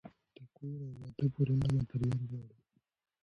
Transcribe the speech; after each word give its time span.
د 0.35 0.37
کور 0.55 0.77
او 0.85 0.89
واده 0.99 1.25
پورونه 1.33 1.67
مدیریت 1.77 2.21
غواړي. 2.29 2.57